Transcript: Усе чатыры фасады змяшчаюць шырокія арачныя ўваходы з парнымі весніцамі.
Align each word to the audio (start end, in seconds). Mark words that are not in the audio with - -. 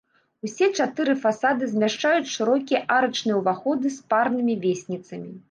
Усе 0.47 0.69
чатыры 0.77 1.13
фасады 1.25 1.67
змяшчаюць 1.73 2.33
шырокія 2.37 2.81
арачныя 2.97 3.39
ўваходы 3.43 3.87
з 3.99 4.09
парнымі 4.17 4.59
весніцамі. 4.67 5.31